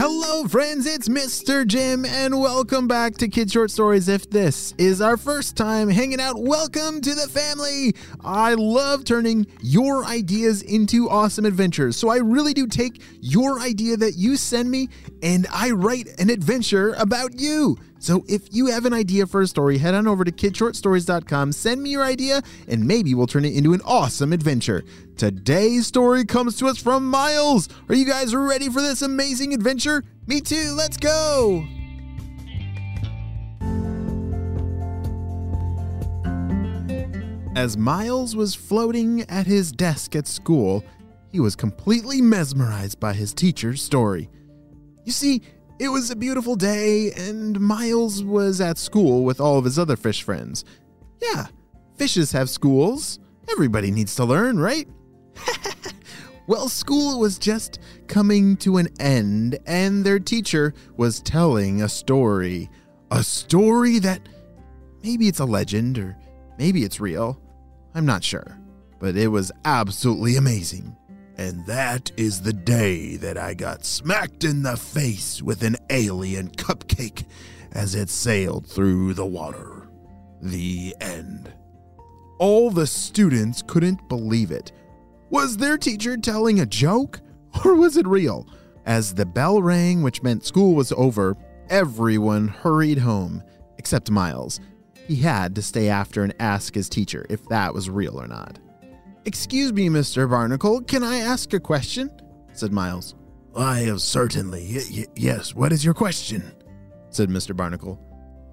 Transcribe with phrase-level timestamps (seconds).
[0.00, 1.66] Hello, friends, it's Mr.
[1.66, 4.06] Jim, and welcome back to Kid Short Stories.
[4.06, 7.96] If this is our first time hanging out, welcome to the family.
[8.24, 11.96] I love turning your ideas into awesome adventures.
[11.96, 14.88] So, I really do take your idea that you send me
[15.20, 17.76] and I write an adventure about you.
[18.00, 21.82] So, if you have an idea for a story, head on over to kidshortstories.com, send
[21.82, 24.84] me your idea, and maybe we'll turn it into an awesome adventure.
[25.16, 27.68] Today's story comes to us from Miles.
[27.88, 30.04] Are you guys ready for this amazing adventure?
[30.26, 31.66] Me too, let's go!
[37.56, 40.84] As Miles was floating at his desk at school,
[41.32, 44.30] he was completely mesmerized by his teacher's story.
[45.04, 45.42] You see,
[45.78, 49.96] it was a beautiful day, and Miles was at school with all of his other
[49.96, 50.64] fish friends.
[51.22, 51.46] Yeah,
[51.96, 53.18] fishes have schools.
[53.50, 54.88] Everybody needs to learn, right?
[56.46, 57.78] well, school was just
[58.08, 62.70] coming to an end, and their teacher was telling a story.
[63.10, 64.20] A story that
[65.02, 66.16] maybe it's a legend or
[66.58, 67.40] maybe it's real.
[67.94, 68.58] I'm not sure.
[68.98, 70.94] But it was absolutely amazing.
[71.38, 76.50] And that is the day that I got smacked in the face with an alien
[76.50, 77.26] cupcake
[77.70, 79.88] as it sailed through the water.
[80.42, 81.52] The end.
[82.40, 84.72] All the students couldn't believe it.
[85.30, 87.20] Was their teacher telling a joke?
[87.64, 88.46] Or was it real?
[88.84, 91.34] As the bell rang, which meant school was over,
[91.70, 93.42] everyone hurried home,
[93.78, 94.60] except Miles.
[95.06, 98.58] He had to stay after and ask his teacher if that was real or not.
[99.24, 100.28] Excuse me, Mr.
[100.28, 102.10] Barnacle, can I ask a question?
[102.52, 103.14] said Miles.
[103.56, 104.66] I have certainly.
[104.72, 106.42] Y- y- yes, what is your question?
[107.10, 107.56] said Mr.
[107.56, 107.98] Barnacle.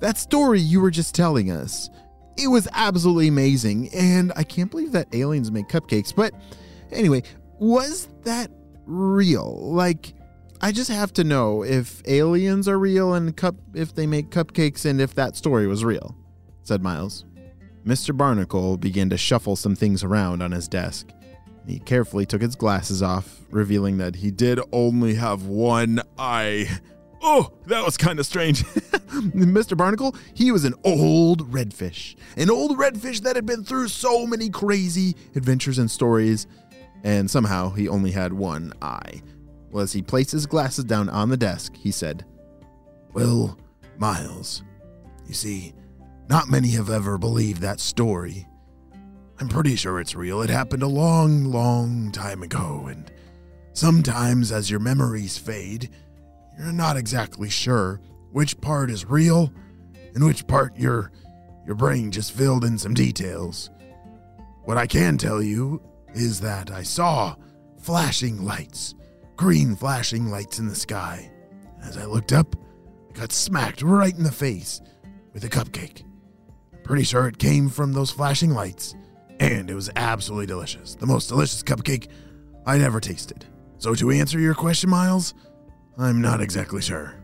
[0.00, 1.88] That story you were just telling us.
[2.38, 6.14] It was absolutely amazing, and I can't believe that aliens make cupcakes.
[6.14, 6.32] But
[6.90, 7.22] anyway,
[7.58, 8.50] was that
[8.86, 9.72] real?
[9.72, 10.14] Like,
[10.60, 14.84] I just have to know if aliens are real and cup if they make cupcakes
[14.86, 16.16] and if that story was real,
[16.62, 17.24] said Miles.
[17.84, 18.16] Mr.
[18.16, 21.08] Barnacle began to shuffle some things around on his desk.
[21.66, 26.68] He carefully took his glasses off, revealing that he did only have one eye.
[27.20, 28.64] Oh, that was kind of strange.
[28.64, 29.76] Mr.
[29.76, 32.16] Barnacle, he was an old redfish.
[32.36, 36.46] An old redfish that had been through so many crazy adventures and stories,
[37.04, 39.22] and somehow he only had one eye.
[39.70, 42.24] Well, as he placed his glasses down on the desk, he said,
[43.12, 43.56] Well,
[43.98, 44.62] Miles,
[45.26, 45.74] you see,
[46.32, 48.48] not many have ever believed that story.
[49.38, 50.40] I'm pretty sure it's real.
[50.40, 53.12] It happened a long, long time ago, and
[53.74, 55.90] sometimes as your memories fade,
[56.56, 58.00] you're not exactly sure
[58.30, 59.52] which part is real
[60.14, 61.12] and which part your
[61.66, 63.68] your brain just filled in some details.
[64.64, 65.82] What I can tell you
[66.14, 67.34] is that I saw
[67.78, 68.94] flashing lights,
[69.36, 71.30] green flashing lights in the sky.
[71.84, 72.56] As I looked up,
[73.10, 74.80] I got smacked right in the face
[75.34, 76.04] with a cupcake.
[76.84, 78.94] Pretty sure it came from those flashing lights,
[79.40, 80.94] and it was absolutely delicious.
[80.94, 82.08] The most delicious cupcake
[82.66, 83.46] I'd ever tasted.
[83.78, 85.34] So, to answer your question, Miles,
[85.98, 87.14] I'm not exactly sure,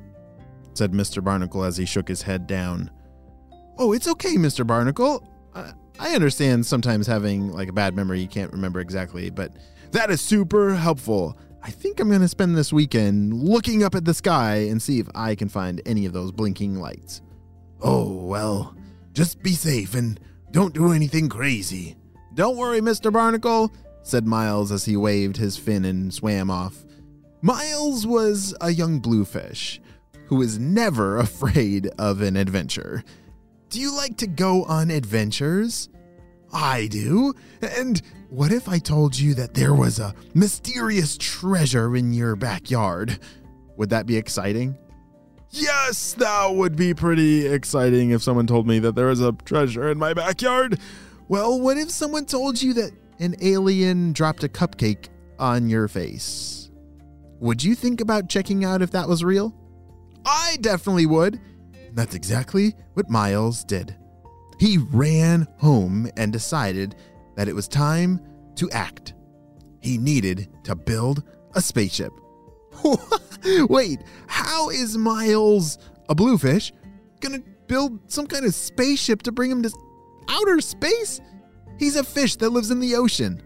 [0.75, 1.23] said Mr.
[1.23, 2.91] Barnacle as he shook his head down.
[3.79, 4.67] Oh, it's okay, Mr.
[4.67, 5.23] Barnacle.
[5.55, 9.53] I, I understand sometimes having like a bad memory, you can't remember exactly, but
[9.93, 11.37] that is super helpful.
[11.63, 15.01] I think I'm going to spend this weekend looking up at the sky and see
[15.01, 17.21] if I can find any of those blinking lights.
[17.81, 18.75] Oh, well,
[19.19, 20.21] just be safe and
[20.53, 21.97] don't do anything crazy.
[22.35, 23.13] Don't worry, Mr.
[23.13, 23.73] Barnacle,
[24.05, 26.85] said Miles as he waved his fin and swam off.
[27.43, 29.81] Miles was a young bluefish
[30.27, 33.03] who was never afraid of an adventure.
[33.71, 35.89] Do you like to go on adventures?
[36.53, 37.35] I do.
[37.61, 43.19] And what if I told you that there was a mysterious treasure in your backyard?
[43.79, 44.79] Would that be exciting?
[45.51, 49.89] Yes, that would be pretty exciting if someone told me that there was a treasure
[49.91, 50.79] in my backyard.
[51.29, 56.71] Well, what if someone told you that an alien dropped a cupcake on your face?
[57.41, 59.55] Would you think about checking out if that was real?
[60.27, 61.41] I definitely would.
[61.75, 63.97] And That's exactly what Miles did.
[64.59, 66.97] He ran home and decided
[67.37, 68.21] that it was time
[68.57, 69.15] to act.
[69.81, 71.23] He needed to build
[71.55, 72.13] a spaceship.
[73.69, 75.79] Wait, how is Miles,
[76.09, 76.73] a bluefish,
[77.21, 79.71] gonna build some kind of spaceship to bring him to
[80.29, 81.21] outer space?
[81.79, 83.43] He's a fish that lives in the ocean.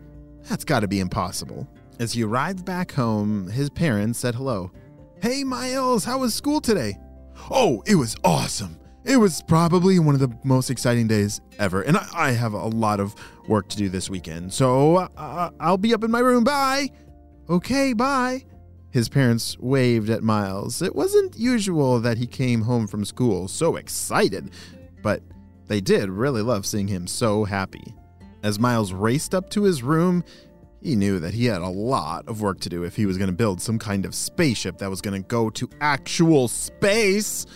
[0.48, 1.68] That's gotta be impossible.
[1.98, 4.72] As he arrived back home, his parents said hello.
[5.20, 6.98] Hey, Miles, how was school today?
[7.50, 8.78] Oh, it was awesome.
[9.04, 11.82] It was probably one of the most exciting days ever.
[11.82, 13.14] And I, I have a lot of
[13.48, 14.52] work to do this weekend.
[14.52, 16.44] So uh, I'll be up in my room.
[16.44, 16.90] Bye.
[17.50, 18.44] Okay, bye.
[18.92, 20.82] His parents waved at Miles.
[20.82, 24.50] It wasn't usual that he came home from school so excited,
[25.02, 25.22] but
[25.66, 27.94] they did really love seeing him so happy.
[28.42, 30.22] As Miles raced up to his room,
[30.82, 33.30] he knew that he had a lot of work to do if he was going
[33.30, 37.46] to build some kind of spaceship that was going to go to actual space.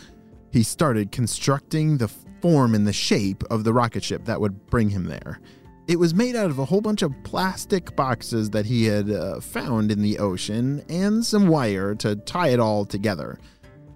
[0.53, 2.09] He started constructing the
[2.41, 5.41] form and the shape of the rocket ship that would bring him there.
[5.89, 9.41] It was made out of a whole bunch of plastic boxes that he had uh,
[9.41, 13.39] found in the ocean and some wire to tie it all together.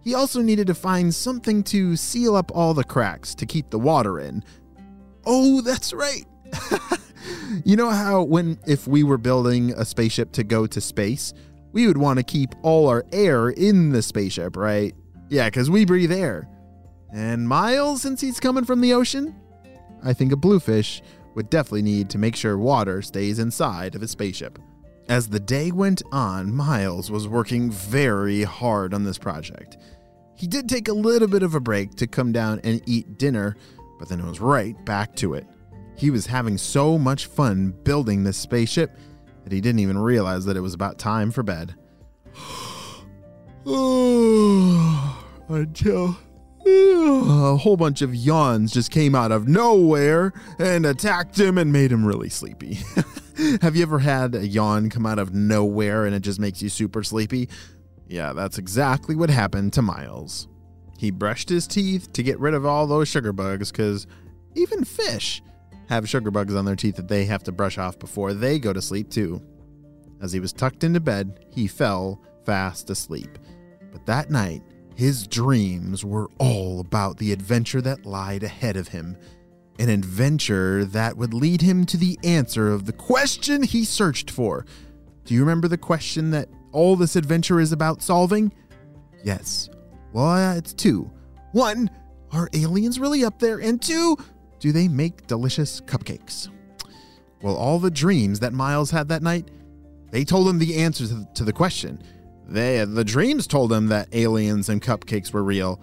[0.02, 3.78] He also needed to find something to seal up all the cracks to keep the
[3.78, 4.44] water in.
[5.26, 6.24] Oh, that's right.
[7.64, 11.34] you know how when if we were building a spaceship to go to space,
[11.72, 14.94] we would want to keep all our air in the spaceship, right?
[15.28, 16.48] Yeah, cuz we breathe air.
[17.12, 19.34] And Miles since he's coming from the ocean,
[20.02, 21.02] I think a bluefish
[21.34, 24.58] would definitely need to make sure water stays inside of his spaceship.
[25.08, 29.76] As the day went on, Miles was working very hard on this project.
[30.36, 33.56] He did take a little bit of a break to come down and eat dinner,
[33.98, 35.46] but then it was right back to it.
[35.96, 38.96] He was having so much fun building this spaceship
[39.44, 41.74] that he didn't even realize that it was about time for bed.
[45.50, 46.16] Until
[46.72, 51.92] a whole bunch of yawns just came out of nowhere and attacked him and made
[51.92, 52.78] him really sleepy.
[53.62, 56.68] Have you ever had a yawn come out of nowhere and it just makes you
[56.68, 57.48] super sleepy?
[58.06, 60.48] Yeah, that's exactly what happened to Miles.
[60.98, 64.06] He brushed his teeth to get rid of all those sugar bugs because
[64.54, 65.42] even fish
[65.88, 68.72] have sugar bugs on their teeth that they have to brush off before they go
[68.72, 69.42] to sleep, too.
[70.20, 73.38] As he was tucked into bed, he fell fast asleep.
[73.90, 74.62] But that night,
[75.00, 79.16] his dreams were all about the adventure that lied ahead of him.
[79.78, 84.66] An adventure that would lead him to the answer of the question he searched for.
[85.24, 88.52] Do you remember the question that all this adventure is about solving?
[89.24, 89.70] Yes.
[90.12, 91.10] Well, uh, it's two.
[91.52, 91.88] One,
[92.30, 93.58] are aliens really up there?
[93.58, 94.18] And two,
[94.58, 96.50] do they make delicious cupcakes?
[97.40, 99.50] Well, all the dreams that Miles had that night,
[100.10, 102.02] they told him the answer to the question.
[102.50, 105.80] They, the dreams told him that aliens and cupcakes were real,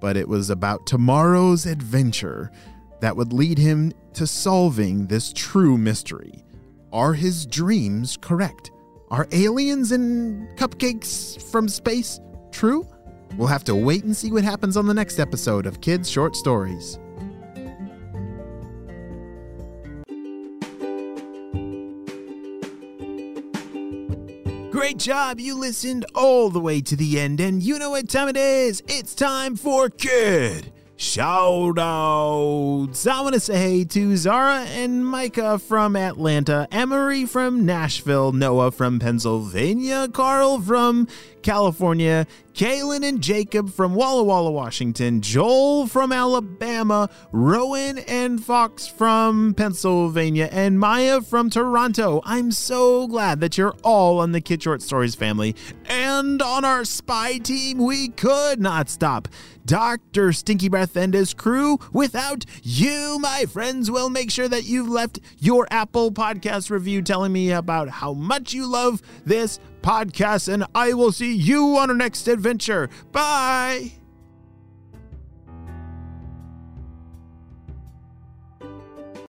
[0.00, 2.52] but it was about tomorrow's adventure
[3.00, 6.44] that would lead him to solving this true mystery.
[6.92, 8.70] Are his dreams correct?
[9.10, 12.20] Are aliens and cupcakes from space
[12.52, 12.86] true?
[13.36, 16.36] We'll have to wait and see what happens on the next episode of Kids Short
[16.36, 17.00] Stories.
[24.90, 25.38] Great job.
[25.38, 28.82] You listened all the way to the end, and you know what time it is.
[28.88, 33.06] It's time for Kid Shout outs.
[33.06, 38.70] I want to say hey to Zara and Micah from Atlanta, Emery from Nashville, Noah
[38.70, 41.08] from Pennsylvania, Carl from
[41.42, 49.54] California, Kaylin and Jacob from Walla Walla, Washington, Joel from Alabama, Rowan and Fox from
[49.54, 52.20] Pennsylvania, and Maya from Toronto.
[52.24, 55.54] I'm so glad that you're all on the Kid Short Stories family.
[55.86, 59.28] And on our spy team, we could not stop
[59.64, 60.32] Dr.
[60.32, 61.78] Stinky Breath and his crew.
[61.92, 67.32] Without you, my friends, will make sure that you've left your Apple Podcast review telling
[67.32, 71.96] me about how much you love this podcast, and I will see you on our
[71.96, 72.88] next adventure.
[73.12, 73.99] Bye.